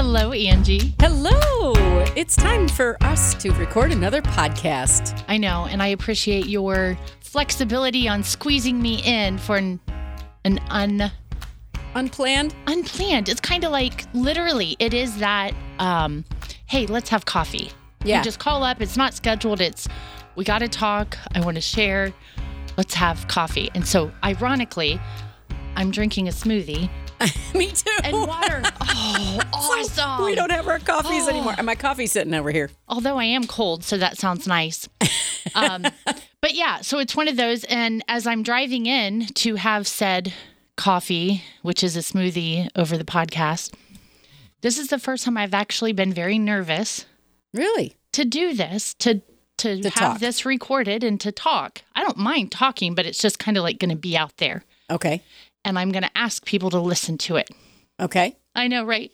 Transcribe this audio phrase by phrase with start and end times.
[0.00, 0.94] Hello, Angie.
[1.00, 1.72] Hello!
[2.14, 5.24] It's time for us to record another podcast.
[5.26, 9.80] I know, and I appreciate your flexibility on squeezing me in for an
[10.44, 11.10] an un
[11.96, 12.54] Unplanned?
[12.68, 13.28] unplanned.
[13.28, 15.52] It's kind of like literally, it is that.
[15.80, 16.24] Um,
[16.66, 17.72] hey, let's have coffee.
[18.04, 18.18] Yeah.
[18.18, 18.80] You just call up.
[18.80, 19.60] It's not scheduled.
[19.60, 19.88] It's
[20.36, 21.18] we got to talk.
[21.34, 22.14] I want to share.
[22.76, 23.68] Let's have coffee.
[23.74, 25.00] And so, ironically,
[25.74, 26.88] I'm drinking a smoothie
[27.54, 27.90] Me too.
[28.04, 28.62] and water.
[28.80, 30.24] oh, awesome!
[30.24, 31.30] we don't have our coffees Oh.
[31.30, 31.54] anymore.
[31.56, 32.70] And my coffee's sitting over here.
[32.88, 34.88] although I am cold, so that sounds nice.
[35.54, 35.82] Um,
[36.42, 37.64] but yeah, so it's one of those.
[37.64, 40.34] And as I'm driving in to have said
[40.76, 43.72] coffee, which is a smoothie over the podcast,
[44.60, 47.06] this is the first time I've actually been very nervous
[47.54, 47.96] Really?
[48.12, 49.22] to do this, to
[49.58, 50.20] to, To have talk.
[50.20, 51.80] this recorded and to talk.
[51.96, 54.64] I don't mind talking, but it's just kind of like going to be out there,
[54.90, 55.22] Okay.
[55.68, 57.50] And I'm going to ask people to listen to it.
[58.00, 58.36] Okay.
[58.54, 59.12] I know, right?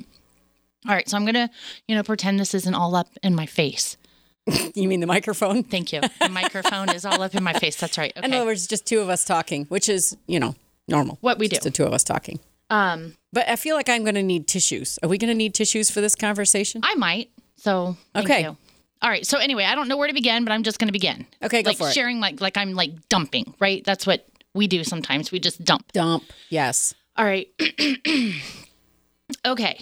[0.89, 1.51] All right, so I'm going to,
[1.89, 3.97] you know, pretend this isn't all up in my face.
[4.77, 5.63] You mean the microphone?
[5.63, 6.01] Thank you.
[6.21, 7.77] The microphone is all up in my face.
[7.77, 8.13] That's right.
[8.17, 8.27] Okay.
[8.27, 10.55] In other words, just two of us talking, which is, you know,
[10.89, 11.17] normal.
[11.23, 11.71] What we Just do.
[11.71, 12.41] the two of us talking.
[12.71, 14.99] Um, But I feel like I'm going to need tissues.
[15.03, 16.81] Are we going to need tissues for this conversation?
[16.85, 17.31] I might.
[17.57, 18.43] So Okay.
[18.43, 18.57] you.
[19.01, 19.25] All right.
[19.25, 21.25] So anyway, I don't know where to begin, but I'm just going to begin.
[21.43, 21.95] Okay, go like for it.
[21.95, 23.83] sharing, like like I'm like dumping, right?
[23.85, 25.33] That's what we do sometimes.
[25.33, 25.93] We just dump.
[25.93, 26.25] Dump.
[26.49, 26.95] Yes.
[27.17, 27.49] All right.
[29.47, 29.79] okay.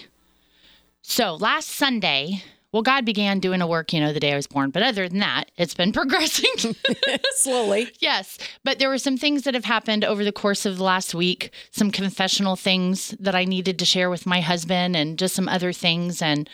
[1.01, 4.47] So last Sunday, well, God began doing a work, you know, the day I was
[4.47, 4.71] born.
[4.71, 6.75] But other than that, it's been progressing.
[7.35, 7.89] Slowly.
[7.99, 11.13] Yes, but there were some things that have happened over the course of the last
[11.13, 15.47] week, some confessional things that I needed to share with my husband and just some
[15.47, 16.49] other things and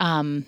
[0.00, 0.44] um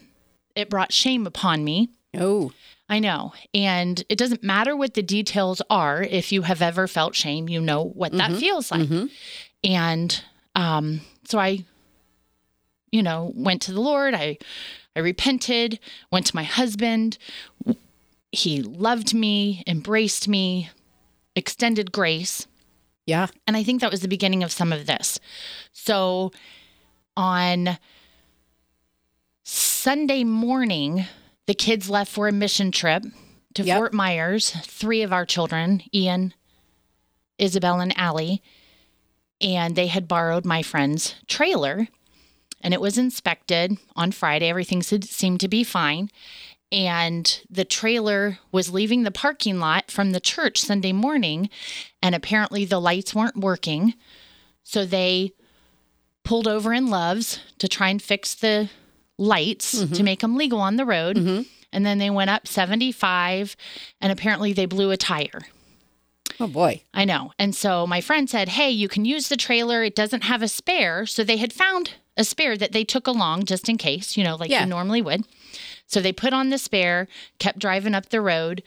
[0.54, 1.90] it brought shame upon me.
[2.16, 2.50] Oh,
[2.88, 3.32] I know.
[3.52, 6.02] And it doesn't matter what the details are.
[6.02, 8.88] If you have ever felt shame, you know what that feels like.
[9.64, 10.22] And
[10.54, 11.64] um so I
[12.92, 14.14] you know, went to the Lord.
[14.14, 14.38] I
[14.94, 15.78] I repented,
[16.10, 17.18] went to my husband.
[18.32, 20.70] He loved me, embraced me,
[21.34, 22.46] extended grace.
[23.06, 23.26] yeah.
[23.46, 25.18] And I think that was the beginning of some of this.
[25.72, 26.30] So
[27.16, 27.78] on
[29.42, 31.06] Sunday morning,
[31.46, 33.04] the kids left for a mission trip
[33.54, 33.76] to Yep.
[33.78, 34.50] Fort Myers.
[34.50, 36.34] Three of our children, Ian,
[37.38, 38.42] Isabel, and Allie,
[39.40, 41.88] and they had borrowed my friend's trailer.
[42.62, 44.48] And it was inspected on Friday.
[44.48, 46.10] Everything seemed to be fine.
[46.72, 51.48] And the trailer was leaving the parking lot from the church Sunday morning.
[52.02, 53.94] And apparently the lights weren't working.
[54.64, 55.32] So they
[56.24, 58.68] pulled over in Loves to try and fix the
[59.18, 61.16] lights to make them legal on the road.
[61.72, 63.56] And then they went up 75
[64.00, 65.42] and apparently they blew a tire.
[66.38, 66.82] Oh, boy.
[66.92, 67.32] I know.
[67.38, 69.82] And so my friend said, Hey, you can use the trailer.
[69.82, 71.06] It doesn't have a spare.
[71.06, 74.36] So they had found a spare that they took along just in case, you know,
[74.36, 74.60] like Yeah.
[74.60, 75.24] you normally would.
[75.86, 78.62] So they put on the spare, kept driving up the road.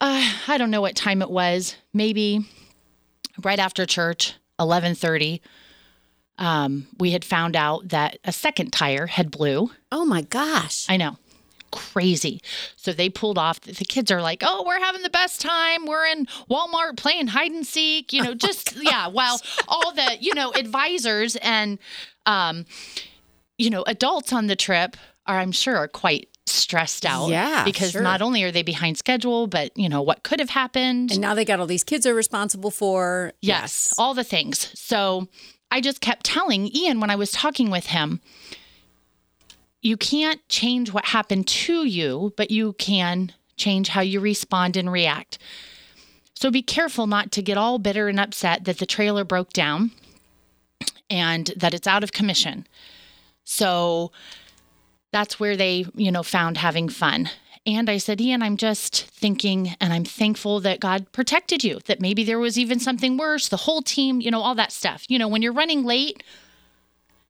[0.00, 1.76] Uh, I don't know what time it was.
[1.92, 2.44] Maybe
[3.42, 5.40] right after church, 1130.
[6.38, 9.70] Um, we had found out that a second tire had blew.
[9.90, 10.86] Oh, my gosh.
[10.88, 11.16] I know.
[11.70, 12.40] Crazy.
[12.76, 13.60] So they pulled off.
[13.60, 15.84] The kids are like, oh, we're having the best time.
[15.84, 20.34] We're in Walmart playing hide and seek, you know, just, yeah, while all the, you
[20.34, 21.78] know, advisors and,
[22.24, 22.64] um,
[23.58, 24.96] you know, adults on the trip
[25.26, 27.28] are, I'm sure, are quite stressed out.
[27.28, 28.02] Yeah, Because sure.
[28.02, 31.10] not only are they behind schedule, but, you know, what could have happened.
[31.10, 33.32] And now they got all these kids are responsible for.
[33.42, 34.70] Yes, all the things.
[34.78, 35.28] So
[35.70, 38.20] I just kept telling Ian when I was talking with him,
[39.80, 44.90] you can't change what happened to you, but you can change how you respond and
[44.90, 45.38] react.
[46.34, 49.90] So be careful not to get all bitter and upset that the trailer broke down
[51.10, 52.66] and that it's out of commission.
[53.44, 54.12] So
[55.12, 57.30] that's where they, you know, found having fun.
[57.68, 62.00] And I said, Ian, I'm just thinking and I'm thankful that God protected you, that
[62.00, 65.04] maybe there was even something worse, the whole team, you know, all that stuff.
[65.08, 66.22] You know, when you're running late,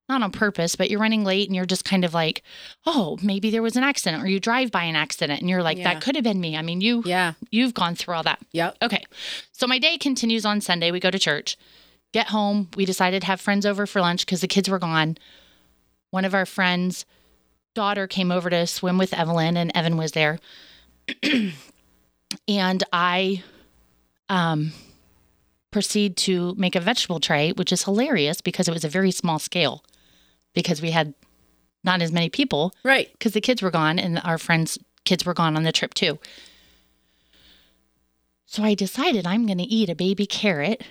[0.08, 2.44] not on purpose, but you're running late and you're just kind of like,
[2.86, 5.76] oh, maybe there was an accident or you drive by an accident and you're like,
[5.76, 5.92] Yeah.
[5.92, 6.56] that could have been me.
[6.56, 7.32] I mean, you Yeah.
[7.50, 8.38] you've gone through all that.
[8.52, 8.70] Yeah.
[8.80, 9.04] Okay.
[9.50, 10.92] So my day continues on Sunday.
[10.92, 11.56] We go to church,
[12.12, 12.68] get home.
[12.76, 15.18] We decided to have friends over for lunch because the kids were gone.
[16.10, 17.04] One of our friends'
[17.78, 20.40] daughter came over to swim with Evelyn, and Evan was there.
[22.48, 23.44] and I
[24.28, 24.72] um,
[25.70, 29.38] proceed to make a vegetable tray, which is hilarious because it was a very small
[29.38, 29.84] scale
[30.54, 31.14] because we had
[31.84, 33.12] not as many people Right.
[33.12, 36.18] because the kids were gone and our friends' kids were gone on the trip too.
[38.44, 40.82] So I decided I'm going to eat a baby carrot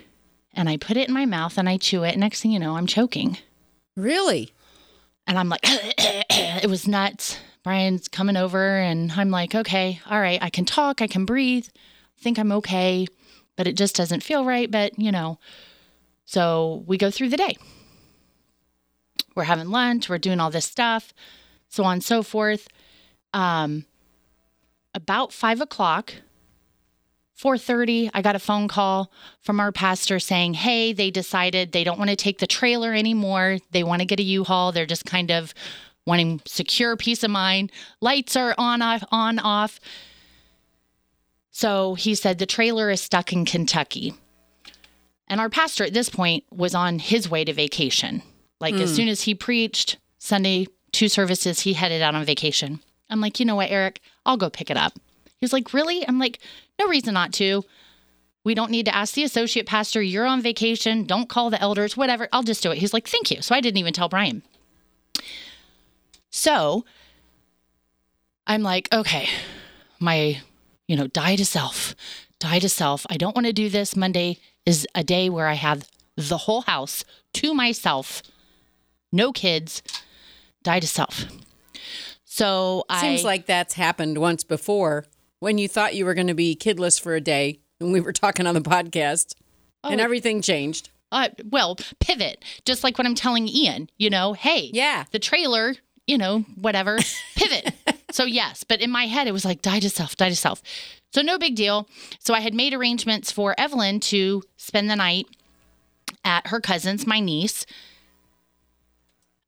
[0.54, 2.16] and I put it in my mouth and I chew it.
[2.18, 3.40] Next thing you know, I'm choking.
[3.98, 4.54] Really?
[5.28, 7.38] And I'm like, it was nuts.
[7.64, 11.68] Brian's coming over, and I'm like, okay, all right, I can talk, I can breathe,
[12.18, 13.08] I think I'm okay,
[13.58, 14.72] but it just doesn't feel right.
[14.72, 15.38] But, you know,
[16.24, 17.58] so we go through the day.
[19.36, 21.14] We're having lunch, we're doing all this stuff,
[21.68, 22.70] so on and so forth.
[23.34, 23.86] Um,
[24.94, 26.14] about five o'clock,
[27.38, 29.12] 4:30, I got a phone call
[29.42, 33.60] from our pastor saying, "Hey, they decided they don't want to take the trailer anymore.
[33.72, 34.72] They want to get a U-Haul.
[34.72, 35.54] They're just kind of
[36.06, 37.72] wanting secure peace of mind.
[38.02, 39.80] Lights are on off on off."
[41.52, 44.14] So, he said the trailer is stuck in Kentucky.
[45.28, 48.24] And our pastor at this point was on his way to vacation.
[48.60, 48.96] Like as hmm.
[48.96, 52.80] soon as he preached Sunday two services, he headed out on vacation.
[53.12, 54.02] I'm like, "You know what, Eric?
[54.26, 54.94] I'll go pick it up."
[55.40, 56.08] He's like, Really?
[56.08, 56.40] I'm like,
[56.80, 57.64] No reason not to.
[58.44, 60.02] We don't need to ask the associate pastor.
[60.02, 61.04] You're on vacation.
[61.04, 62.30] Don't call the elders, whatever.
[62.32, 62.78] I'll just do it.
[62.78, 63.42] He's like, Thank you.
[63.42, 64.44] So I didn't even tell Brian.
[66.30, 66.86] So
[68.46, 69.28] I'm like, Okay,
[70.00, 70.42] my,
[70.88, 71.96] you know, die to self,
[72.40, 73.06] die to self.
[73.10, 73.96] I don't want to do this.
[73.96, 78.24] Monday is a day where I have the whole house to myself,
[79.12, 79.84] no kids,
[80.64, 81.26] die to self.
[82.26, 85.06] So I Seems like that's happened once before
[85.40, 88.14] when you thought you were going to be kidless for a day and we were
[88.14, 89.36] talking on the podcast
[89.84, 90.04] and Oh.
[90.04, 90.90] everything changed.
[91.12, 95.06] uh, well, pivot, just like what I'm telling Ian, you know, hey, Yeah.
[95.12, 95.76] the trailer,
[96.06, 96.98] you know, whatever,
[97.36, 97.74] pivot.
[98.12, 100.62] so, yes, but in my head, it was like, die to self, die to self.
[101.14, 101.88] So, no big deal.
[102.20, 105.28] So, I had made arrangements for Evelyn to spend the night
[106.26, 107.66] at her cousin's, my niece.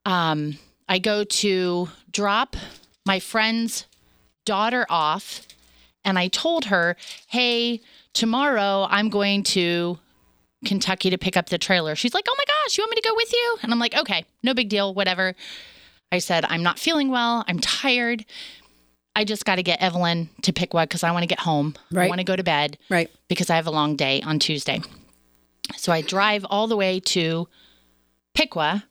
[0.05, 0.57] Um,
[0.87, 2.55] I go to drop
[3.05, 3.85] my friend's
[4.45, 5.41] daughter off,
[6.09, 6.97] and I told her,
[7.27, 7.79] hey,
[8.13, 9.99] tomorrow I'm going to
[10.65, 11.95] Kentucky to pick up the trailer.
[11.95, 13.95] She's like, "Oh my gosh, you want me to go with you?" And I'm like,
[13.95, 15.35] "Okay, no big deal, whatever."
[16.11, 17.45] I said, "I'm not feeling well.
[17.47, 18.25] I'm tired.
[19.15, 21.75] I just got to get Evelyn to Piqua because I want to get home.
[21.93, 22.09] I Right.
[22.09, 23.09] want to go to bed Right.
[23.29, 24.81] because I have a long day on Tuesday."
[25.77, 27.47] So I drive all the way to
[28.33, 28.83] Piqua,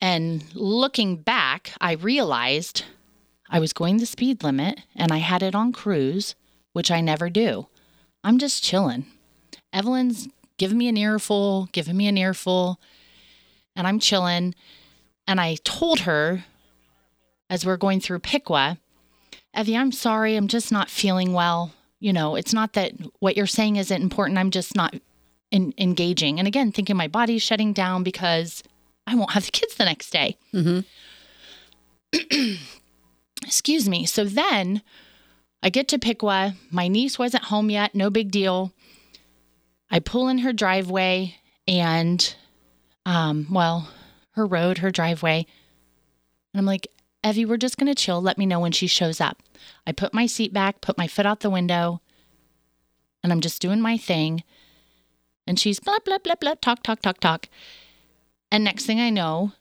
[0.00, 2.84] and looking back, I realized
[3.50, 6.34] I was going the speed limit and I had it on cruise,
[6.72, 7.66] which I never do.
[8.22, 9.06] I'm just chilling.
[9.72, 12.80] Evelyn's giving me an earful, giving me an earful,
[13.74, 14.54] and I'm chilling.
[15.26, 16.44] And I told her
[17.48, 18.78] as we're going through Piqua,
[19.58, 21.72] Evie, I'm sorry, I'm just not feeling well.
[21.98, 24.38] You know, it's not that what you're saying isn't important.
[24.38, 24.94] I'm just not
[25.50, 26.38] in, engaging.
[26.38, 28.62] And again, thinking my body's shutting down because
[29.06, 30.36] I won't have the kids the next day.
[30.54, 30.84] Mhm.
[33.42, 34.06] Excuse me.
[34.06, 34.82] So then
[35.62, 36.54] I get to Piqua.
[36.70, 37.94] My niece wasn't home yet.
[37.94, 38.72] No big deal.
[39.90, 42.34] I pull in her driveway and,
[43.04, 43.88] um, well,
[44.32, 45.46] her road, her driveway.
[46.52, 46.86] And I'm like,
[47.24, 48.22] Evie, we're just going to chill.
[48.22, 49.42] Let me know when she shows up.
[49.86, 52.00] I put my seat back, put my foot out the window,
[53.22, 54.42] and I'm just doing my thing.
[55.46, 57.48] And she's blah, blah, blah, blah, talk, talk, talk, talk.
[58.50, 59.52] And next thing I know,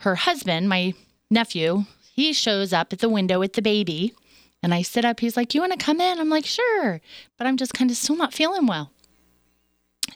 [0.00, 0.94] her husband, my
[1.30, 1.84] nephew,
[2.18, 4.12] he shows up at the window with the baby.
[4.60, 5.20] And I sit up.
[5.20, 6.18] He's like, You want to come in?
[6.18, 7.00] I'm like, Sure.
[7.36, 8.90] But I'm just kind of still not feeling well.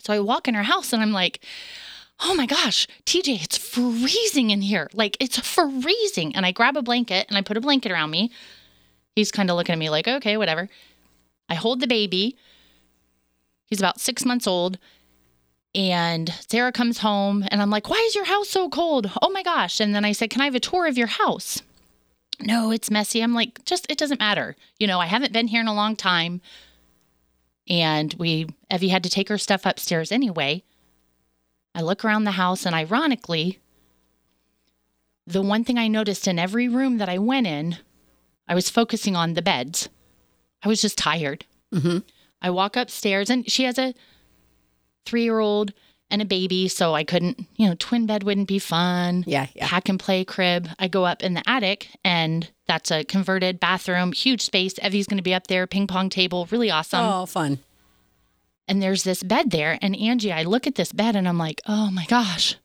[0.01, 1.45] So I walk in her house and I'm like,
[2.19, 4.91] Oh my gosh, TJ, it's freezing in here.
[4.93, 6.35] Like, it's freezing.
[6.35, 8.33] And I grab a blanket and I put a blanket around me.
[9.15, 10.69] He's kind of looking at me like, Okay, whatever.
[11.49, 12.37] I hold the baby.
[13.67, 14.77] He's about six months old.
[15.73, 19.09] And Sarah comes home and I'm like, Why is your house so cold?
[19.23, 19.79] Oh my gosh.
[19.79, 21.63] And then I said, Can I have a tour of your house?
[22.43, 23.21] No, it's messy.
[23.21, 24.57] I'm like, just it doesn't matter.
[24.79, 26.41] You know, I haven't been here in a long time.
[27.69, 30.65] And we Evie had to take her stuff upstairs anyway.
[31.75, 33.61] I look around the house and ironically,
[35.27, 37.79] the one thing I noticed in every room that I went in,
[38.49, 39.89] I was focusing on the beds.
[40.63, 41.47] I was just tired.
[41.73, 41.99] Mm-hmm.
[42.43, 43.95] I walk upstairs and she has a
[45.07, 45.73] three year old
[46.13, 49.25] and a baby, so I couldn't, you know, twin bed wouldn't be fun.
[49.27, 49.47] Yeah.
[49.55, 49.67] Yeah.
[49.67, 50.69] Pack and play crib.
[50.79, 54.75] I go up in the attic and that's a converted bathroom, huge space.
[54.83, 57.01] Evie's going to be up there, ping pong table, really awesome.
[57.01, 57.61] oh, fun.
[58.69, 59.79] And there's this bed there.
[59.81, 62.57] And Angie, I look at this bed and I'm like, oh my gosh,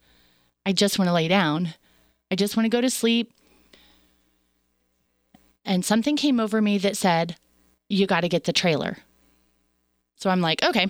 [0.66, 1.74] I just want to lay down.
[2.30, 3.32] I just want to go to sleep.
[5.64, 7.38] And something came over me that said,
[7.88, 8.98] you got to get the trailer.
[10.18, 10.88] So I'm like, okay,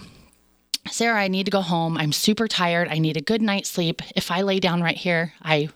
[0.88, 1.98] Sarah, I need to go home.
[1.98, 2.88] I'm super tired.
[2.90, 4.02] I need a good night's sleep.
[4.16, 5.70] If I lay down right here, I.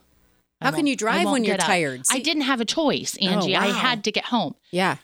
[0.62, 2.04] I How can you drive when you're tired?
[2.12, 3.56] I didn't have a choice, oh, Angie.
[3.56, 3.74] I wow.
[3.74, 4.56] had to get home.
[4.70, 4.98] Yeah.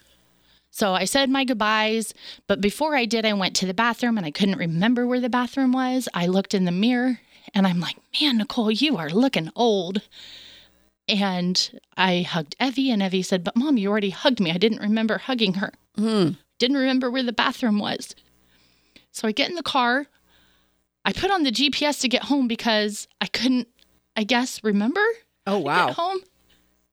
[0.69, 2.13] So I said my goodbyes,
[2.45, 5.29] but before I did, I went to the bathroom and I couldn't remember where the
[5.29, 6.07] bathroom was.
[6.13, 7.19] I looked in the mirror
[7.53, 10.01] And I'm like, man, Nicole, you are looking old.
[11.07, 14.51] And I hugged Evie, and Evie said, But mom, you already hugged me.
[14.51, 15.71] I didn't remember hugging her.
[15.95, 16.31] Hmm.
[16.59, 18.13] Didn't remember where the bathroom was.
[19.17, 20.05] So I get in the car.
[21.03, 23.67] I put on the GPS to get home because I couldn't,
[24.15, 25.03] I guess, remember
[25.47, 25.91] Oh, get wow.
[25.93, 26.19] home.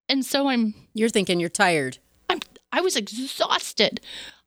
[0.09, 1.99] And so I'm You're thinking you're tired.
[2.31, 2.41] I'm
[2.73, 4.01] I was exhausted.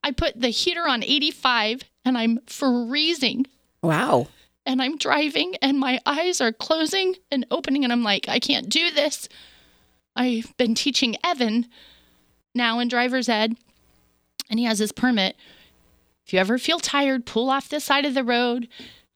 [0.04, 3.46] I put the heater on 85 and I'm freezing
[3.84, 4.28] Wow.
[4.66, 8.70] and I'm driving and my eyes are closing and opening and I'm like, I can't
[8.70, 9.30] do this.
[10.16, 11.68] I've been teaching Evan
[12.56, 13.56] now in driver's ed
[14.50, 15.36] and he has his permit.
[16.28, 18.68] If you ever feel tired, pull off the side of the road.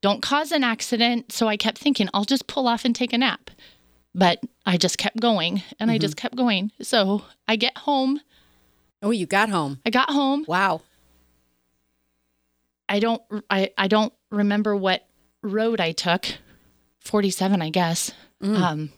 [0.02, 1.34] Don't cause an accident.
[1.34, 3.52] So I kept thinking, I'll just pull off and take a nap.
[4.16, 6.72] But I just kept going and I just kept going.
[6.82, 8.22] So I get home.
[9.04, 9.80] Oh, you got home.
[9.86, 10.46] I got home.
[10.48, 10.82] Wow.
[12.88, 15.06] I don't I, I don't remember what
[15.42, 16.26] road I took.
[17.02, 18.12] 47, I guess.
[18.42, 18.92] Um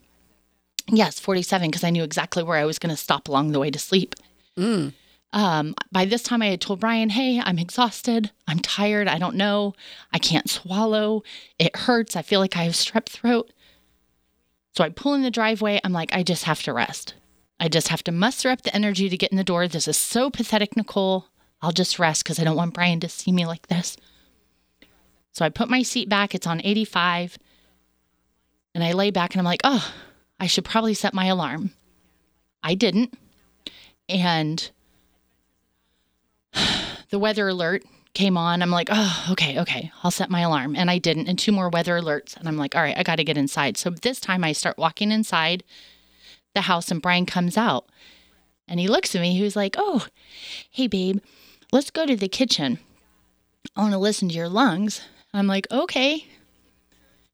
[0.88, 3.72] yes, 47 because I knew exactly where I was going to stop along the way
[3.72, 4.16] to sleep.
[4.58, 4.94] Mm.
[5.34, 8.32] Um by this time I had told Brian, "Hey, I'm exhausted.
[8.48, 9.08] I'm tired.
[9.08, 9.74] I don't know.
[10.14, 11.24] I can't swallow.
[11.60, 12.16] It hurts.
[12.16, 13.52] I feel like I have strep throat."
[14.76, 15.82] So I pull in the driveway.
[15.84, 17.16] I'm like, "I just have to rest.
[17.60, 19.68] I just have to muster up the energy to get in the door.
[19.68, 21.28] This is so pathetic, Nicole.
[21.62, 23.98] I'll just rest because I don't want Brian to see me like this."
[25.34, 26.34] So I put my seat back.
[26.34, 27.38] It's on 85.
[28.76, 29.94] And I lay back and I'm like, oh,
[30.40, 31.72] I should probably set my alarm.
[32.64, 33.18] I didn't.
[34.08, 34.72] And
[37.10, 37.84] the weather alert
[38.14, 38.62] came on.
[38.62, 40.76] I'm like, oh, okay, okay, I'll set my alarm.
[40.76, 41.28] And I didn't.
[41.28, 42.38] And two more weather alerts.
[42.38, 43.78] And I'm like, all right, I got to get inside.
[43.78, 45.64] So this time I start walking inside
[46.54, 47.88] the house and Brian comes out
[48.68, 49.36] and he looks at me.
[49.36, 50.08] He was like, oh,
[50.70, 51.20] hey, babe,
[51.72, 52.80] let's go to the kitchen.
[53.76, 55.02] I want to listen to your lungs.
[55.34, 56.28] I'm like, okay.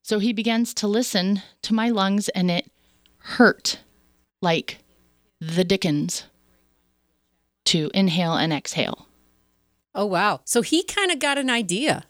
[0.02, 2.72] So he begins to listen to my lungs and it
[3.18, 3.80] hurt
[4.42, 4.78] like
[5.42, 6.24] the Dickens
[7.66, 9.09] to inhale and exhale.
[9.96, 10.42] Oh, wow.
[10.46, 12.06] So he kind of got an idea.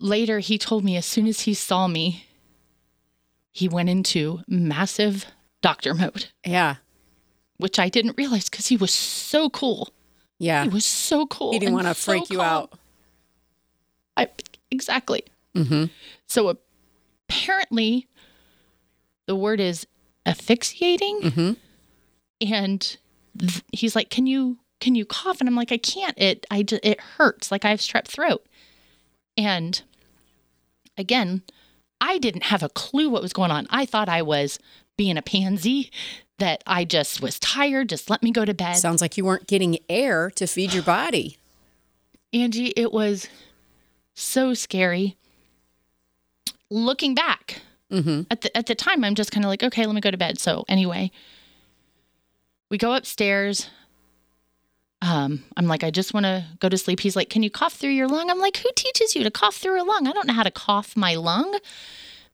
[0.00, 2.26] Later, he told me as soon as he saw me,
[3.52, 5.26] he went into massive
[5.62, 6.76] doctor mode, Yeah.
[7.56, 9.90] which I didn't realize because he was so cool.
[10.38, 10.64] Yeah.
[10.64, 11.52] He was so cool.
[11.52, 12.46] He didn't want to so freak you calm.
[12.46, 12.72] out.
[14.16, 14.28] I,
[14.70, 15.24] exactly.
[15.56, 15.84] Mm-hmm.
[16.26, 16.56] So
[17.28, 18.06] apparently,
[19.26, 19.86] the word is
[20.26, 21.52] asphyxiating, Mm-hmm.
[22.52, 22.96] and
[23.38, 26.16] th- he's like, "Can you can you cough?" And I'm like, "I can't.
[26.18, 27.50] It I it hurts.
[27.50, 28.46] Like I have strep throat."
[29.36, 29.82] And
[30.96, 31.42] again,
[32.00, 33.66] I didn't have a clue what was going on.
[33.70, 34.58] I thought I was
[34.96, 35.90] being a pansy.
[36.38, 37.88] That I just was tired.
[37.90, 38.74] Just let me go to bed.
[38.74, 41.38] Sounds like you weren't getting air to feed your body.
[42.32, 43.28] Angie, it was
[44.14, 45.16] so scary.
[46.70, 47.60] Looking back,
[47.92, 48.22] Mm-hmm.
[48.30, 50.16] at the at the time, I'm just kind of like, okay, let me go to
[50.16, 50.40] bed.
[50.40, 51.12] So anyway,
[52.68, 53.70] we go upstairs.
[55.06, 57.00] Um, I'm like, I just want to go to sleep.
[57.00, 58.30] He's like, can you cough through your lung?
[58.30, 60.06] I'm like, who teaches you to cough through a lung?
[60.06, 61.58] I don't know how to cough my lung.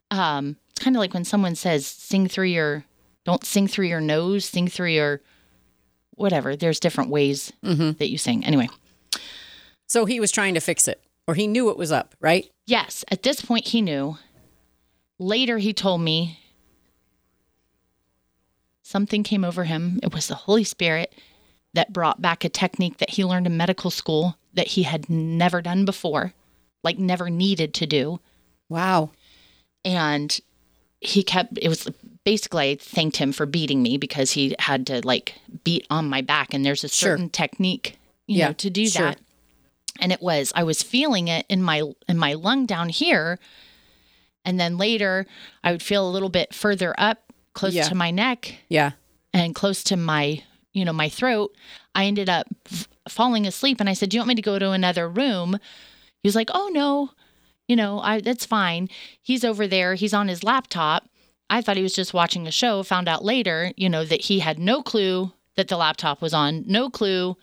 [0.09, 2.85] Um, it's kind of like when someone says, sing through your,
[3.25, 5.21] don't sing through your nose, sing through your,
[6.11, 6.55] whatever.
[6.55, 7.97] There's different ways Mm-hmm.
[7.97, 8.45] that you sing.
[8.45, 8.69] Anyway.
[9.87, 12.49] So he was trying to fix it, or he knew it was up, right?
[12.65, 14.17] Yes, at this point he knew.
[15.19, 16.39] Later he told me
[18.81, 19.99] something came over him.
[20.03, 21.13] It was the Holy Spirit
[21.73, 25.61] that brought back a technique that he learned in medical school that he had never
[25.61, 26.33] done before,
[26.83, 28.19] like never needed to do.
[28.69, 29.11] Wow.
[29.85, 30.39] And
[30.99, 31.87] he kept it was
[32.23, 36.21] basically I thanked him for beating me because he had to like beat on my
[36.21, 37.11] back and there's a Sure.
[37.13, 37.97] certain technique,
[38.27, 39.01] you Yeah, know, to do sure.
[39.07, 39.19] that.
[39.99, 43.39] And it was I was feeling it in my in my lung down here.
[44.45, 45.25] And then later
[45.63, 47.87] I would feel a little bit further up close Yeah.
[47.89, 48.91] to my neck Yeah.
[49.33, 51.55] and close to my you know my throat
[51.95, 54.59] i ended up f- falling asleep and i said do you want me to go
[54.59, 55.57] to another room?
[56.21, 57.11] He was like oh no
[57.67, 58.89] you know i that's fine.
[59.21, 61.07] He's over there he's on his laptop.
[61.49, 64.39] I thought he was just watching a show found out later you know that he
[64.39, 67.35] had no clue that the laptop was on no clue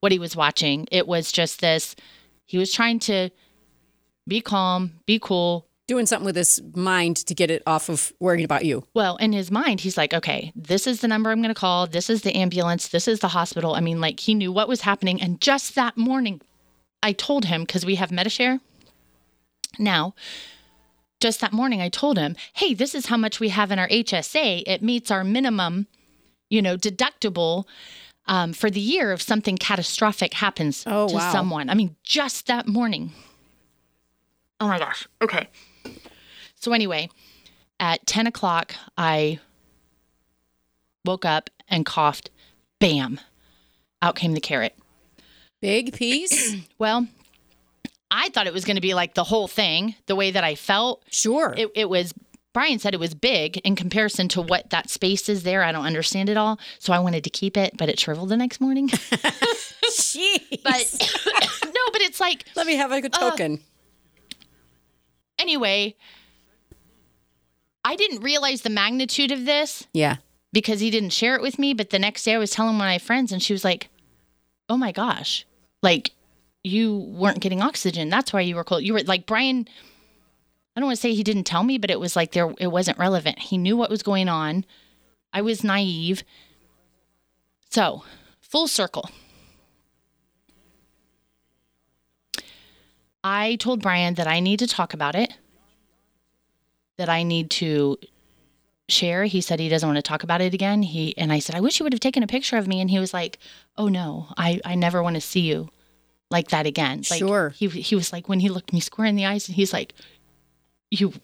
[0.00, 0.86] what he was watching.
[0.92, 1.96] It was just this
[2.44, 3.30] he was trying to
[4.26, 8.44] be calm be cool Doing something with his mind to get it off of worrying
[8.44, 8.84] about you.
[8.94, 11.86] Well, in his mind, he's like, okay, this is the number I'm going to call.
[11.86, 12.88] This is the ambulance.
[12.88, 13.74] This is the hospital.
[13.74, 15.20] I mean, like, he knew what was happening.
[15.20, 16.40] And just that morning,
[17.02, 18.60] I told him, because we have Medi-Share
[19.78, 20.14] now,
[21.20, 23.88] just that morning, I told him, hey, this is how much we have in our
[23.88, 24.62] HSA.
[24.66, 25.86] It meets our minimum,
[26.48, 27.64] you know, deductible.
[28.26, 31.30] Um, for the year if something catastrophic happens Oh, to wow.
[31.30, 31.68] someone.
[31.68, 33.12] I mean, just that morning.
[34.60, 35.06] Oh my gosh.
[35.20, 35.48] Okay.
[36.64, 37.10] So anyway,
[37.78, 39.38] At 10 o'clock, I
[41.04, 42.30] woke up and coughed.
[42.78, 43.20] Bam.
[44.00, 44.74] Out came the carrot.
[45.60, 46.56] Big piece?
[46.78, 47.06] Well,
[48.10, 50.54] I thought it was going to be like the whole thing, the way that I
[50.54, 51.02] felt.
[51.10, 51.52] Sure.
[51.54, 52.14] It, it was,
[52.54, 55.62] Brian said it was big in comparison to what that space is there.
[55.62, 56.58] I don't understand it all.
[56.78, 58.88] So I wanted to keep it, but it shriveled the next morning.
[58.88, 60.62] Jeez.
[60.62, 63.60] But no, but it's like, let me have a good token.
[65.38, 65.96] anyway,
[67.84, 70.16] I didn't realize the magnitude of this yeah.
[70.52, 71.74] because he didn't share it with me.
[71.74, 73.90] But the next day I was telling one of my friends, and she was like,
[74.68, 75.46] oh my gosh,
[75.82, 76.12] like
[76.62, 78.08] you weren't getting oxygen.
[78.08, 78.82] That's why you were cold.
[78.82, 79.68] You were like, Brian,
[80.74, 82.68] I don't want to say he didn't tell me, but it was like there, it
[82.68, 83.38] wasn't relevant.
[83.38, 84.64] He knew what was going on.
[85.32, 86.24] I was naive.
[87.70, 88.04] So,
[88.40, 89.10] full circle.
[93.22, 95.34] I told Brian that I need to talk about it,
[96.96, 97.98] that I need to
[98.88, 99.24] share.
[99.24, 100.82] He said he doesn't want to talk about it again.
[100.82, 102.80] He and I said, I wish you would have taken a picture of me.
[102.80, 103.38] And he was like,
[103.76, 105.70] Oh no, I, I never want to see you
[106.30, 107.02] like that again.
[107.10, 107.50] Like, Sure.
[107.50, 109.94] He he was like when he looked me square in the eyes and he's like,
[110.90, 111.14] You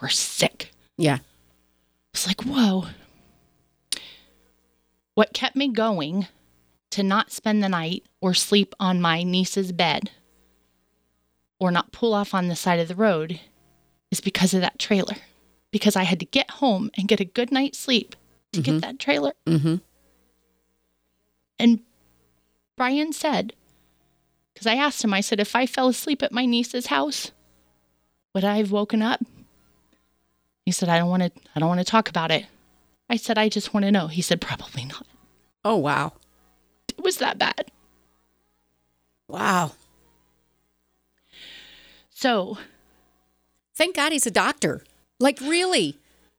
[0.00, 0.70] were sick.
[0.96, 1.18] Yeah.
[2.12, 2.86] It's like, whoa.
[5.14, 6.26] What kept me going
[6.90, 10.10] to not spend the night or sleep on my niece's bed
[11.60, 13.40] or not pull off on the side of the road
[14.10, 15.16] is because of that trailer.
[15.70, 18.16] Because I had to get home and get a good night's sleep
[18.52, 19.32] to get that trailer.
[19.46, 19.76] Mm-hmm.
[21.58, 21.80] And
[22.76, 23.52] Brian said,
[24.54, 27.32] because I asked him, I said, if I fell asleep at my niece's house,
[28.34, 29.20] would I have woken up?
[30.64, 32.46] He said, I don't want to, I don't want to talk about it.
[33.10, 34.06] I said, I just want to know.
[34.06, 35.06] He said, probably not.
[35.64, 36.12] Oh, wow.
[36.88, 37.70] It was that bad.
[39.28, 39.72] Wow.
[42.10, 42.58] So
[43.78, 44.82] Thank God he's a doctor.
[45.18, 45.96] Like, really.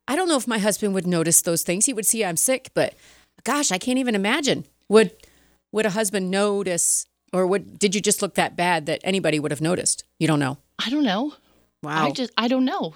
[0.08, 1.86] I don't know if my husband would notice those things.
[1.86, 2.94] He would see I'm sick, but
[3.44, 4.66] gosh, I can't even imagine.
[4.90, 5.12] Would
[5.72, 9.52] would a husband notice or would did you just look that bad that anybody would
[9.52, 10.04] have noticed?
[10.20, 10.58] You don't know.
[10.84, 11.34] I don't know.
[11.84, 12.08] Wow.
[12.08, 12.96] I just, I don't know.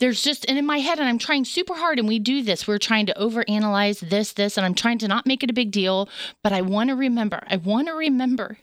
[0.00, 2.68] There's just, and in my head, and I'm trying super hard, and we do this.
[2.68, 5.72] We're trying to overanalyze this, this, and I'm trying to not make it a big
[5.72, 6.08] deal,
[6.42, 7.42] but I want to remember.
[7.48, 8.58] I want to remember.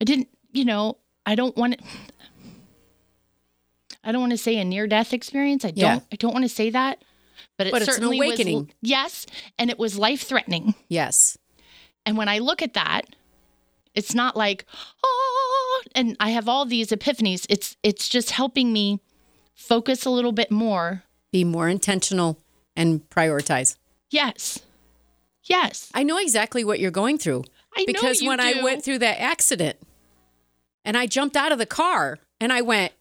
[0.00, 1.84] I didn't, you know, I don't want to.
[4.04, 5.64] I don't want to say a near death experience.
[5.64, 5.78] I don't.
[5.78, 6.00] Yeah.
[6.12, 7.02] I don't want to say that,
[7.56, 8.58] but it But it's an awakening.
[8.66, 8.74] was.
[8.80, 9.26] Yes,
[9.58, 10.74] and it was life threatening.
[10.88, 11.38] yes.
[12.04, 13.14] And when I look at that,
[13.94, 14.66] it's not like,
[15.04, 17.46] oh, and I have all these epiphanies.
[17.48, 19.00] It's it's just helping me
[19.54, 21.04] focus a little bit more.
[21.30, 22.38] Be more intentional
[22.74, 23.76] and prioritize.
[24.10, 24.60] Yes.
[25.44, 25.90] Yes.
[25.94, 27.44] I know exactly what you're going through.
[27.76, 29.76] I know because when I went through that accident
[30.84, 32.92] and I jumped out of the car and I went,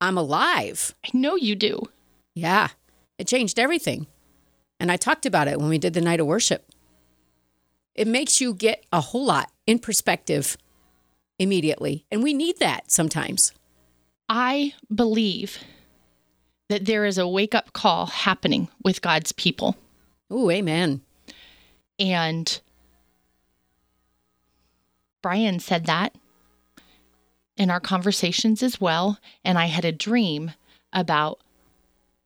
[0.00, 0.94] I'm alive.
[1.04, 1.82] I know you do.
[2.34, 2.68] Yeah,
[3.18, 4.06] it changed everything.
[4.78, 6.70] And I talked about it when we did the night of worship.
[7.94, 10.58] It makes you get a whole lot in perspective
[11.38, 12.04] immediately.
[12.10, 13.52] And we need that sometimes.
[14.28, 15.58] I believe
[16.68, 19.76] that there is a wake up call happening with God's people.
[20.30, 21.00] Oh, amen.
[21.98, 22.60] And
[25.22, 26.14] Brian said that
[27.56, 29.18] in our conversations as well.
[29.44, 30.52] And I had a dream
[30.92, 31.40] about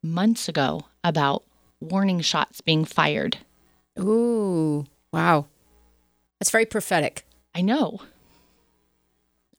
[0.02, 1.44] months ago about
[1.80, 3.38] warning shots being fired.
[3.98, 5.46] Ooh, wow.
[6.38, 7.24] That's very prophetic.
[7.54, 8.00] I know.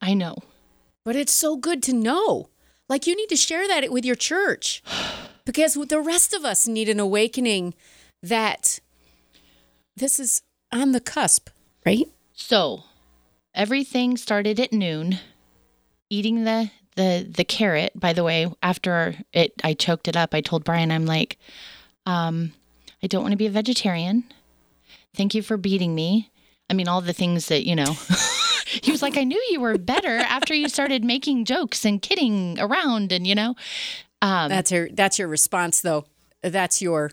[0.02, 0.38] I know.
[1.04, 2.50] But it's so good to know.
[2.90, 4.84] Like you need to share that with your church
[5.46, 7.74] because the rest of us need an awakening
[8.22, 8.80] that
[9.96, 11.50] this is on the cusp,
[11.86, 12.08] right?
[12.34, 12.84] So
[13.54, 15.20] everything started at noon.
[16.12, 17.94] Eating the the the carrot.
[17.96, 20.36] By the way, after it, I choked it up.
[20.36, 21.38] I told Brian, I'm like,
[22.06, 22.54] um,
[23.02, 24.26] I don't want to be a vegetarian.
[25.16, 26.30] Thank you for beating me.
[26.70, 27.96] I mean, all the things that you know.
[28.66, 32.60] he was like, I knew you were better after you started making jokes and kidding
[32.60, 33.56] around, and you know,
[34.22, 36.06] um, That's your that's your response though.
[36.44, 37.12] That's your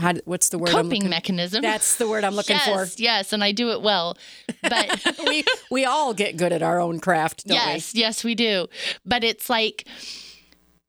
[0.00, 1.62] how, what's the word coping looking mechanism.
[1.62, 2.70] That's the word I'm looking for.
[2.70, 4.16] yes, Yes, and I do it well,
[4.62, 5.18] but.
[5.26, 8.66] we we all get good at our own craft, don't yes, yes, we do.
[9.04, 9.86] But it's like,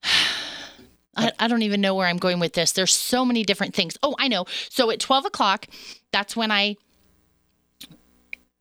[1.16, 2.72] I, I don't even know where I'm going with this.
[2.72, 3.98] There's so many different things.
[4.02, 4.46] Oh, I know.
[4.70, 5.68] So at 12 o'clock,
[6.12, 6.78] that's when I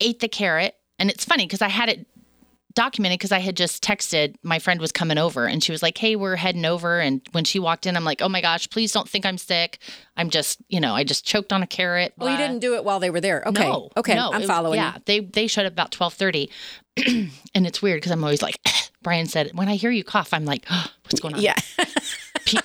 [0.01, 0.75] ate the carrot.
[0.99, 2.07] And it's funny because I had it
[2.75, 5.99] documented because I had just texted my friend was coming over and she was like,
[5.99, 7.01] Hey, we're heading over.
[7.01, 9.79] And when she walked in, I'm like, Oh my gosh, please don't think I'm sick.
[10.17, 12.13] I'm just, you know, I just choked on a carrot.
[12.19, 12.27] we?
[12.27, 13.43] Oh, you didn't do it while they were there.
[13.47, 13.63] Okay.
[13.69, 14.15] No, okay.
[14.15, 14.79] no, I'm it- following.
[14.79, 16.51] Yeah, they they showed up about twelve thirty,
[17.07, 18.57] and it's weird because I'm always like,
[19.03, 21.41] Brian said, when I hear you cough, I'm like, oh, what's going on?
[21.43, 21.55] Yeah.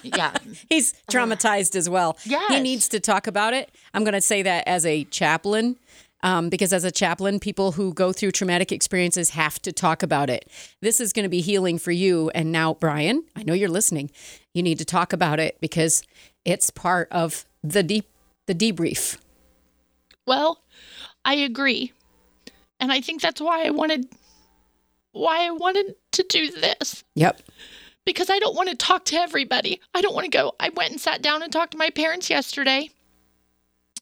[0.02, 0.34] Yeah.
[0.70, 2.18] He's traumatized as well.
[2.24, 2.48] Yeah.
[2.48, 3.70] He needs to talk about it.
[3.94, 5.76] I'm going to say that as a chaplain,
[6.26, 10.28] um, because as a chaplain, people who go through traumatic experiences have to talk about
[10.28, 10.50] it.
[10.82, 12.32] This is going to be healing for you.
[12.34, 14.10] And now, Brian, I know you're listening.
[14.52, 16.02] You need to talk about it because
[16.44, 18.10] it's part of the deep
[18.48, 19.20] the debrief.
[20.26, 20.64] Well,
[21.24, 21.94] I agree.
[22.80, 24.08] And I think that's why I wanted
[25.12, 27.04] why I wanted to do this.
[27.14, 27.40] Yep.
[28.04, 29.80] Because I don't want to talk to everybody.
[29.94, 30.54] I don't want to go.
[30.60, 32.90] I went and sat down and talked to my parents yesterday.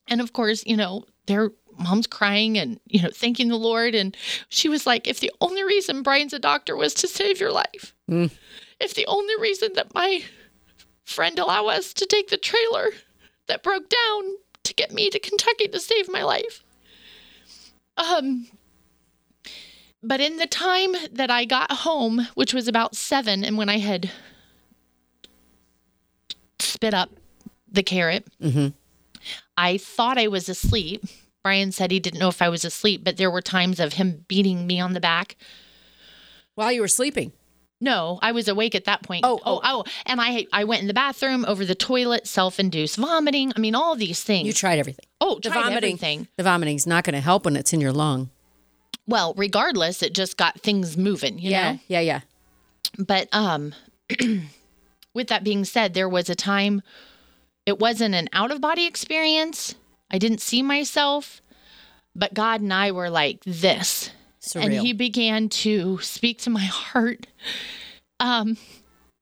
[0.07, 3.95] And of course, you know, their mom's crying and, you know, thanking the Lord.
[3.95, 4.15] And
[4.49, 7.93] she was like, if the only reason Brian's a doctor was to save your life,
[8.09, 8.31] Mm.
[8.79, 10.23] if the only reason that my
[11.05, 12.91] friend allowed us to take the trailer
[13.47, 14.23] that broke down
[14.63, 16.63] to get me to Kentucky to save my life.
[17.97, 18.47] Um,
[20.01, 23.77] but in the time that I got home, which was about seven, and when I
[23.77, 24.09] had
[26.59, 27.09] spit up
[27.71, 28.73] the carrot, Mhm.
[29.57, 31.03] I thought I was asleep.
[31.43, 34.25] Brian said he didn't know if I was asleep, but there were times of him
[34.27, 35.36] beating me on the back.
[36.56, 37.34] While you were sleeping.
[37.82, 39.25] No, I was awake at that point.
[39.25, 43.51] Oh, oh, oh, and I I went in the bathroom, over the toilet, self-induced vomiting.
[43.58, 44.47] I mean, all these things.
[44.47, 45.03] You tried everything.
[45.19, 45.75] oh, The tried vomiting.
[45.95, 46.27] everything.
[46.38, 48.29] The vomiting's not going to help when it's in your lung.
[49.06, 51.39] Well, regardless, it just got things moving.
[51.39, 51.71] You yeah.
[51.73, 51.79] know.
[51.89, 51.99] Yeah.
[51.99, 52.21] Yeah.
[52.97, 53.73] But um,
[55.13, 56.84] with that being said, there was a time.
[57.65, 59.75] It wasn't an out of body experience.
[60.13, 61.41] I didn't see myself,
[62.15, 64.12] but God and I were like this.
[64.41, 64.63] Surreal.
[64.65, 67.28] and he began to speak to my heart
[68.19, 68.58] um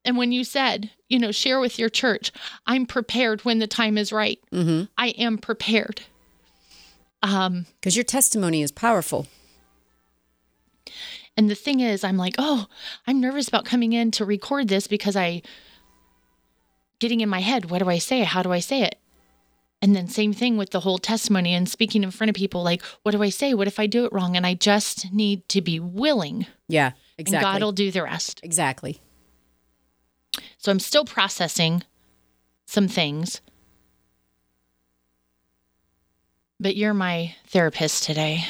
[0.03, 2.31] and when you said you know share with your church
[2.65, 4.85] i'm prepared when the time is right mm-hmm.
[4.97, 6.01] i am prepared
[7.21, 9.27] um Because your testimony is powerful.
[11.37, 12.65] and the thing is i'm like oh
[13.05, 15.43] i'm nervous about coming in to record this because i
[16.97, 18.95] getting in my head what do i say how do i say it
[19.81, 22.81] and then same thing with the whole testimony and speaking in front of people like
[23.03, 25.61] what do i say what if i do it wrong and i just need to
[25.61, 26.91] be willing Yeah.
[27.17, 27.45] Exactly.
[27.47, 29.01] and god will do the rest exactly.
[30.57, 31.83] So I'm still processing
[32.65, 33.41] some things.
[36.59, 38.45] But you're my therapist today.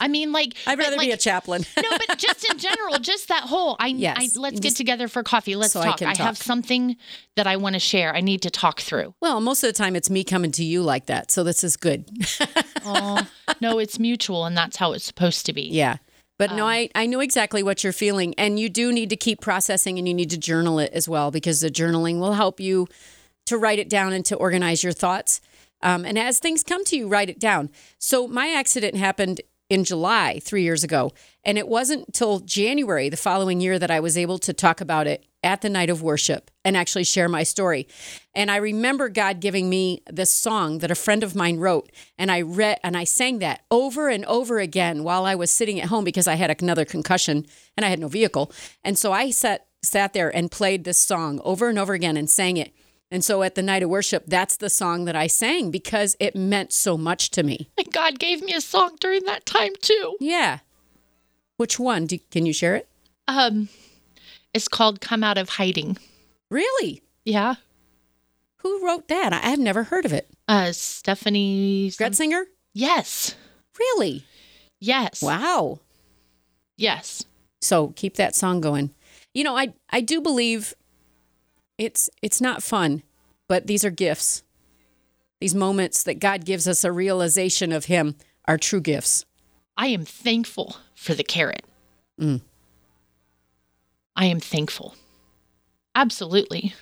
[0.00, 1.64] I mean, like, I'd rather be a chaplain.
[1.80, 3.76] no, but just in general, just that whole.
[3.78, 4.36] I, Yes.
[4.36, 5.56] I let's get together for coffee.
[5.56, 6.00] Let's so talk.
[6.00, 6.96] I, have something
[7.36, 8.14] that I want to share.
[8.14, 9.14] I need to talk through.
[9.20, 11.30] well, most of the time it's me coming to you like that.
[11.30, 12.08] So this is good.
[12.82, 13.28] Oh
[13.60, 15.64] no, it's mutual, and that's how it's supposed to be.
[15.64, 15.98] Yeah.
[16.38, 18.34] But Um, no, I, I know exactly what you're feeling.
[18.38, 21.30] And you do need to keep processing and you need to journal it as well
[21.30, 22.88] because the journaling will help you
[23.44, 25.42] to write it down and to organize your thoughts.
[25.82, 27.68] Um, and as things come to you, write it down.
[27.98, 31.12] So my accident happened in July three years ago.
[31.44, 35.06] And it wasn't until January the following year that I was able to talk about
[35.06, 37.88] it at the night of worship and actually share my story.
[38.34, 41.90] And I remember God giving me this song that a friend of mine wrote.
[42.18, 45.80] And I read and I sang that over and over again while I was sitting
[45.80, 48.52] at home because I had another concussion and I had no vehicle.
[48.84, 52.28] And so I sat sat there and played this song over and over again and
[52.28, 52.74] sang it.
[53.10, 56.36] And so at the night of worship, that's the song that I sang because it
[56.36, 57.68] meant so much to me.
[57.76, 60.16] And God gave me a song during that time too.
[60.20, 60.60] Yeah.
[61.56, 62.06] Which one?
[62.06, 62.88] Do, can you share it?
[63.26, 63.68] Um,
[64.54, 65.98] it's called "Come Out of Hiding."
[66.50, 67.02] Really?
[67.24, 67.56] Yeah.
[68.58, 69.32] Who wrote that?
[69.32, 70.28] I have never heard of it.
[70.48, 71.88] Uh, Steffany.
[71.96, 72.44] Gretzinger?
[72.74, 73.34] Yes.
[73.78, 74.24] Really?
[74.80, 75.22] Yes.
[75.22, 75.80] Wow.
[76.76, 77.24] Yes.
[77.60, 78.90] So keep that song going.
[79.34, 80.74] You know, I I do believe
[81.80, 83.02] it's it's not fun,
[83.48, 84.44] but these are gifts.
[85.40, 88.16] These moments that God gives us a realization of him
[88.46, 89.24] are true gifts.
[89.78, 91.64] I am thankful for the carrot.
[92.20, 92.42] Mm.
[94.14, 94.94] I am thankful.
[95.94, 96.74] Absolutely.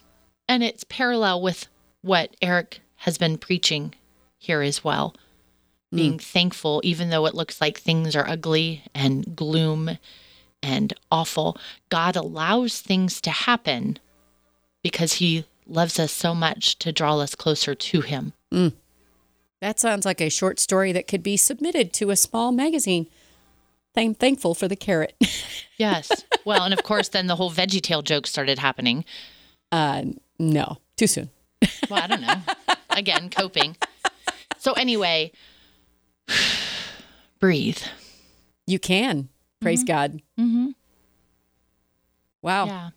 [0.49, 1.69] And it's parallel with
[2.03, 3.95] what Eric has been preaching
[4.37, 5.15] here as well.
[5.91, 9.97] Being thankful, even though it looks like things are ugly and gloom
[10.63, 11.57] and awful.
[11.89, 13.99] God allows things to happen
[14.83, 18.33] because He loves us so much to draw us closer to Him.
[19.61, 23.07] That sounds like a short story that could be submitted to a small magazine.
[23.97, 25.15] I'm thankful for the carrot.
[25.77, 26.11] Yes.
[26.45, 29.05] well, and of course, then the whole Veggie Tale joke started happening.
[29.71, 31.31] Uh, no, too soon.
[31.89, 32.35] Well, I don't know.
[32.91, 33.77] Again, coping.
[34.59, 35.31] So anyway,
[37.39, 37.79] breathe.
[38.67, 39.29] You can.
[39.61, 40.21] Praise God.
[40.37, 40.71] Mm-hmm.
[42.43, 42.67] Wow.
[42.67, 42.91] Yeah.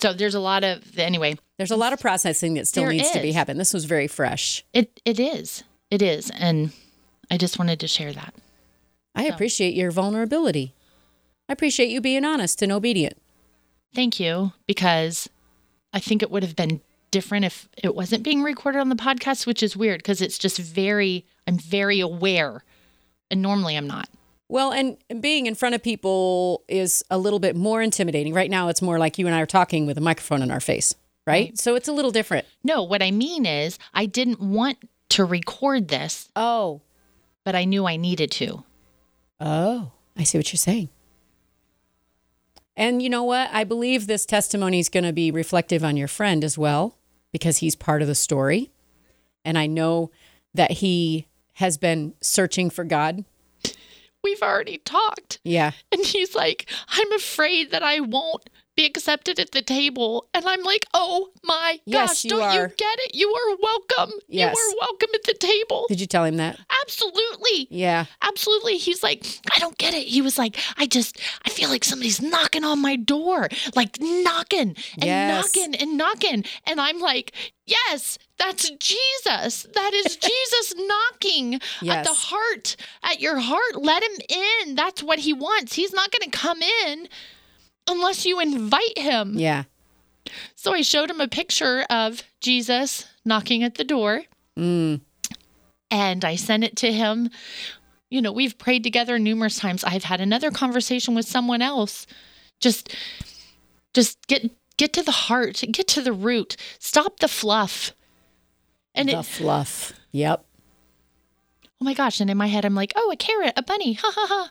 [0.00, 1.36] So there's a lot of anyway.
[1.58, 3.34] There's a lot of processing that still needs to be is.
[3.34, 3.58] happening.
[3.58, 4.64] This was very fresh.
[4.72, 5.62] It it is.
[5.90, 6.72] It is, and
[7.30, 8.34] I just wanted to share that.
[9.14, 10.74] I appreciate your vulnerability.
[11.48, 13.20] I appreciate you being honest and obedient.
[13.94, 15.28] Thank you because
[15.92, 19.46] I think it would have been different if it wasn't being recorded on the podcast,
[19.46, 22.62] which is weird because it's just very, I'm very aware.
[23.30, 24.08] And normally I'm not.
[24.50, 28.34] Well, and being in front of people is a little bit more intimidating.
[28.34, 30.58] Right now, it's more like you and I are talking with a microphone in our
[30.58, 30.92] face,
[31.24, 31.56] right?
[31.56, 32.46] So it's a little different.
[32.64, 34.78] No, what I mean is I didn't want
[35.10, 36.80] to record this, Oh.
[37.44, 38.64] but I knew I needed to.
[39.38, 40.88] Oh, I see what you're saying.
[42.76, 43.50] And you know what?
[43.52, 46.96] I believe this testimony is going to be reflective on your friend as well
[47.30, 48.72] because he's part of the story.
[49.44, 50.10] And I know
[50.54, 53.24] that he has been searching for God.
[54.22, 55.38] We've already talked.
[55.44, 55.72] Yeah.
[55.92, 58.48] And he's like, I'm afraid that I won't
[58.80, 60.26] be accepted at the table.
[60.32, 63.14] And I'm like, oh my Yes, gosh, you don't you get it?
[63.14, 64.18] You are welcome.
[64.28, 64.56] Yes.
[64.56, 65.86] You are welcome at the table.
[65.88, 66.58] Did you tell him that?
[66.82, 67.68] Absolutely.
[67.70, 68.06] Yeah.
[68.22, 68.78] Absolutely.
[68.78, 70.06] He's like, I don't get it.
[70.06, 74.76] He was like, I just, I feel like somebody's knocking on my door, like knocking
[74.94, 75.54] and Yes.
[75.54, 76.44] knocking and knocking.
[76.66, 77.32] And I'm like,
[77.66, 79.66] yes, that's Jesus.
[79.74, 81.54] That is Jesus knocking
[81.86, 83.76] at the heart, at your heart.
[83.76, 84.74] Let him in.
[84.74, 85.74] That's what he wants.
[85.74, 87.08] He's not going to come in
[87.88, 89.34] unless you invite him.
[89.38, 89.64] Yeah.
[90.54, 94.22] So I showed him a picture of Jesus knocking at the door
[94.58, 95.00] Mm.
[95.90, 97.30] and I sent it to him.
[98.10, 99.84] You know, we've prayed together numerous times.
[99.84, 102.06] I've had another conversation with someone else.
[102.60, 102.94] Just
[103.94, 106.56] just get get to the heart, get to the root.
[106.78, 107.92] Stop the fluff.
[108.94, 109.92] And the it, fluff.
[110.12, 110.44] Yep.
[111.80, 114.12] oh my gosh, and in my head I'm like, "Oh, a carrot, a bunny." Ha
[114.14, 114.50] ha ha.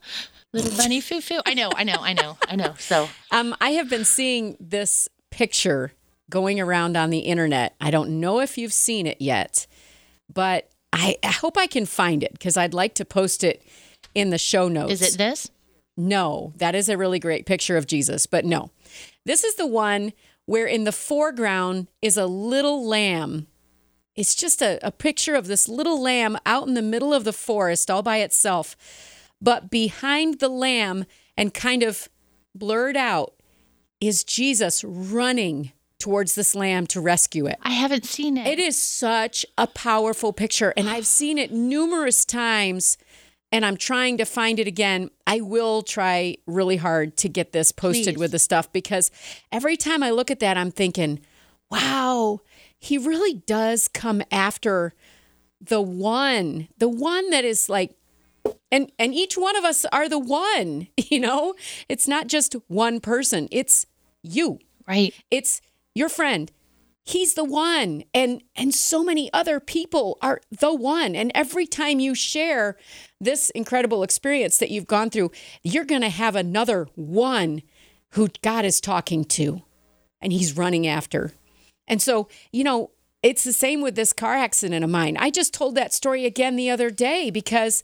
[0.54, 1.40] Little bunny foo foo.
[1.46, 2.38] I know, I know, I know.
[2.48, 2.74] I know.
[2.80, 5.94] So, Um, I have been seeing this picture
[6.30, 7.76] going around on the internet.
[7.80, 9.68] I don't know if you've seen it yet,
[10.34, 13.64] but I, I hope I can find it because I'd like to post it
[14.16, 14.94] in the show notes.
[15.02, 15.50] is it this?
[15.96, 18.72] No, that is a really great picture of Jesus, but no.
[19.26, 20.14] This is the one
[20.46, 23.48] where in the foreground is a little lamb.
[24.16, 27.34] It's just a, a picture of this little lamb out in the middle of the
[27.34, 28.76] forest all by itself.
[29.42, 31.06] But behind the lamb
[31.38, 32.10] and kind of
[32.54, 33.34] blurred out
[34.02, 37.58] is Jesus running towards this lamb to rescue it.
[37.62, 38.48] I haven't seen it.
[38.48, 42.98] It is such a powerful picture, and I've seen it numerous times,
[43.52, 45.10] and I'm trying to find it again.
[45.28, 48.18] I will try really hard to get this posted Please.
[48.18, 49.12] with the stuff because
[49.52, 51.20] every time I look at that, I'm thinking,
[51.70, 52.40] wow,
[52.78, 54.94] he really does come after
[55.60, 57.96] the one, the one that is like,
[58.72, 61.56] and and each one of us are the one, you know?
[61.88, 63.86] It's not just one person, it's
[64.24, 64.60] you.
[64.88, 65.14] Right.
[65.30, 65.62] it's
[65.94, 66.52] your friend.
[67.06, 68.04] He's the one.
[68.14, 71.16] And and so many other people are the one.
[71.16, 72.78] And every time you share
[73.22, 75.32] this incredible experience that you've gone through
[75.64, 77.62] you're going to have another one
[78.12, 79.62] who God is talking to
[80.22, 81.34] and he's running after.
[81.88, 85.18] And so you know it's the same with this car accident of mine.
[85.18, 87.84] I just told that story again the other day because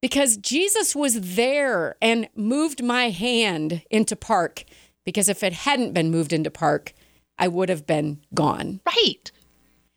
[0.00, 4.64] because Jesus was there and moved my hand into park.
[5.04, 6.92] Because if it hadn't been moved into park,
[7.38, 8.80] I would have been gone.
[8.86, 9.30] Right.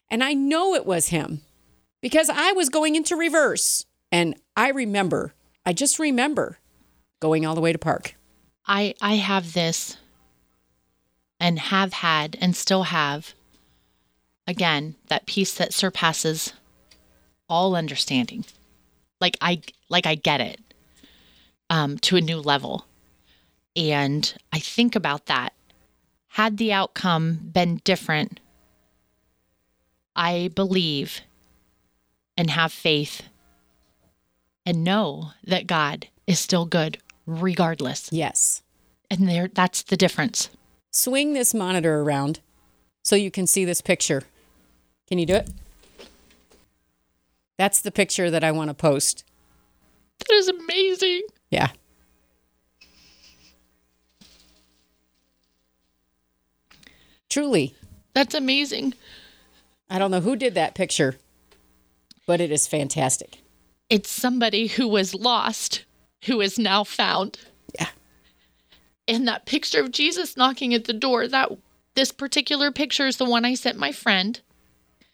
[0.10, 1.42] And I know it was him
[2.02, 3.86] because I was going into reverse.
[4.12, 5.34] And I remember,
[5.66, 6.60] I just remember
[7.20, 8.16] going all the way to park.
[8.66, 9.98] I I have this
[11.40, 13.34] and have had and still have
[14.46, 16.54] again that peace that surpasses
[17.48, 18.46] all understanding.
[19.20, 20.60] Like I like I get it
[21.69, 22.86] um to a new level.
[23.75, 25.54] And I think about that.
[26.30, 28.39] Had the outcome been different,
[30.15, 31.21] I believe
[32.38, 33.23] and have faith
[34.65, 38.10] and know that God is still good regardless.
[38.12, 38.62] Yes.
[39.10, 40.49] And there that's the difference.
[40.91, 42.39] Swing this monitor around
[43.04, 44.23] so you can see this picture.
[45.08, 45.49] Can you do it?
[47.58, 49.23] That's the picture that I want to post.
[50.27, 51.23] That is amazing.
[51.49, 51.69] Yeah.
[57.29, 57.73] Truly,
[58.13, 58.93] That's amazing.
[59.89, 61.17] I don't know who did that picture,
[62.25, 63.39] but it is fantastic.
[63.89, 65.86] It's somebody who was lost
[66.25, 67.39] who is now found.
[67.77, 67.89] Yeah.
[69.07, 71.51] And that picture of Jesus knocking at the door, that
[71.95, 74.39] this particular picture is the one I sent my friend.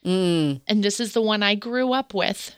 [0.06, 0.62] Mm.
[0.68, 2.56] And this is the one I grew up with.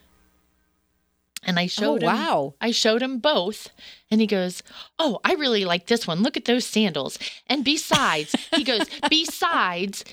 [1.43, 2.53] And I Oh, showed him wow.
[2.61, 3.69] I showed him both
[4.11, 4.61] and he goes,
[4.97, 6.21] "Oh, I really like this one.
[6.21, 10.03] Look at those sandals." And besides, he goes, "Besides,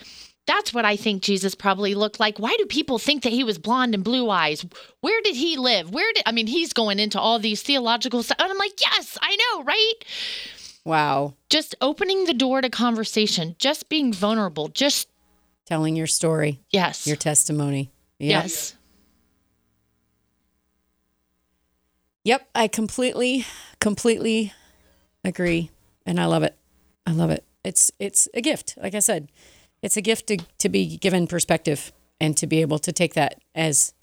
[0.47, 2.39] that's what I think Jesus probably looked like.
[2.39, 4.65] Why do people think that he was blonde and blue eyes?
[5.01, 5.91] Where did he live?
[5.91, 9.19] Where did I mean, he's going into all these theological stuff." And I'm like, "Yes,
[9.21, 9.95] I know, right?"
[10.85, 11.35] Wow.
[11.51, 15.09] Just opening the door to conversation, just being vulnerable, just
[15.65, 17.09] telling your story, Yes.
[17.09, 17.91] your testimony.
[18.21, 18.43] Yep.
[18.45, 18.76] Yes.
[22.27, 23.47] Yep, I completely,
[23.79, 24.53] completely
[25.23, 25.71] agree,
[26.05, 26.59] and I love it.
[27.07, 27.45] I love it.
[27.63, 28.75] It's it's a gift.
[28.83, 29.31] Like I said,
[29.81, 33.41] it's a gift to to be given perspective and to be able to take that
[33.55, 33.95] as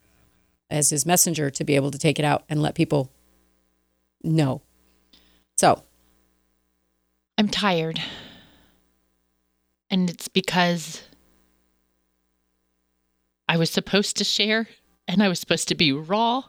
[0.69, 3.12] as his messenger to be able to take it out and let people
[4.23, 4.62] know.
[5.57, 5.83] So
[7.38, 8.01] I'm tired.
[9.91, 11.03] And it's because
[13.49, 14.69] I was supposed to share
[15.09, 16.43] and I was supposed to be raw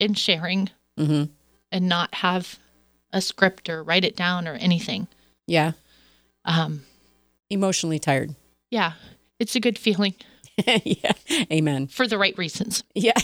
[0.00, 1.30] in sharing mhm.
[1.72, 2.58] and not have
[3.12, 5.06] a script or write it down or anything.
[5.46, 5.72] yeah,
[6.44, 6.84] Um,
[7.50, 8.34] emotionally tired.
[8.70, 8.92] yeah,
[9.38, 10.14] it's a good feeling
[10.84, 11.12] yeah,
[11.50, 11.86] amen.
[11.88, 12.84] for the right reasons.
[12.94, 13.12] Yeah.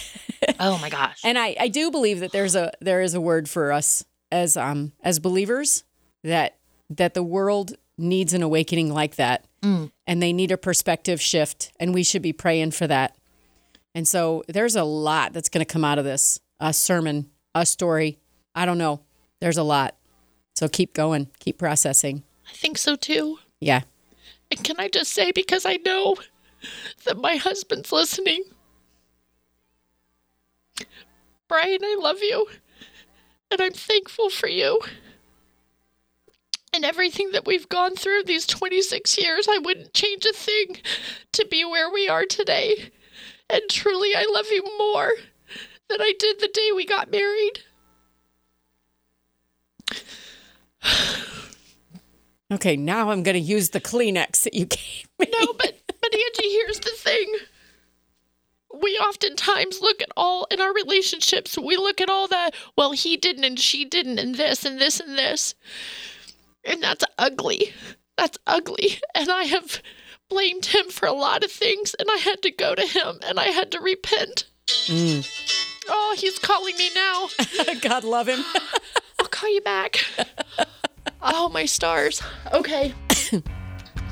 [0.58, 1.20] Oh my gosh.
[1.24, 4.56] And I, I do believe that there's a there is a word for us as
[4.56, 5.84] um as believers
[6.24, 6.56] that
[6.90, 9.44] that the world needs an awakening like that.
[9.62, 9.90] Mm.
[10.06, 13.16] And they need a perspective shift and we should be praying for that.
[13.94, 16.40] And so there's a lot that's going to come out of this.
[16.58, 18.18] A sermon, a story.
[18.54, 19.00] I don't know.
[19.40, 19.96] There's a lot.
[20.54, 22.22] So keep going, keep processing.
[22.48, 23.38] I think so too.
[23.60, 23.82] Yeah.
[24.50, 26.16] And can I just say, because I know
[27.04, 28.42] that my husband's listening,
[31.48, 32.46] Brian, I love you.
[33.50, 34.80] And I'm thankful for you.
[36.72, 40.76] And everything that we've gone through these 26 years, I wouldn't change a thing
[41.32, 42.90] to be where we are today.
[43.48, 45.10] And truly, I love you more
[45.90, 47.60] than I did the day we got married.
[52.52, 55.26] Okay, now I'm going to use the Kleenex that you gave me.
[55.32, 57.32] No, but but Angie, here's the thing.
[58.82, 63.16] We oftentimes look at all in our relationships, we look at all the well, he
[63.16, 65.54] didn't and she didn't and this and this and this.
[66.64, 67.72] And that's ugly.
[68.16, 68.98] That's ugly.
[69.14, 69.80] And I have
[70.28, 73.38] blamed him for a lot of things and I had to go to him and
[73.38, 74.46] I had to repent.
[74.66, 75.59] Mm.
[75.90, 77.28] Oh, he's calling me now.
[77.82, 78.44] God love him.
[79.18, 80.04] I'll call you back.
[81.20, 82.22] Oh, my stars.
[82.52, 82.94] Okay.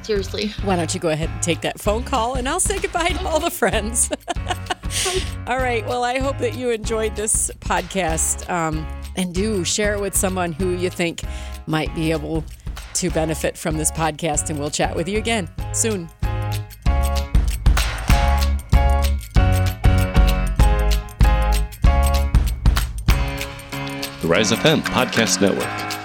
[0.03, 0.49] Seriously.
[0.65, 3.27] Why don't you go ahead and take that phone call and I'll say goodbye to
[3.27, 4.11] all the friends.
[5.47, 5.87] all right.
[5.87, 8.87] Well, I hope that you enjoyed this podcast um,
[9.17, 11.23] and do share it with someone who you think
[11.67, 12.45] might be able
[12.95, 14.51] to benefit from this podcast.
[14.51, 16.09] And we'll chat with you again soon.
[24.29, 25.98] The Rise FM Podcast Network.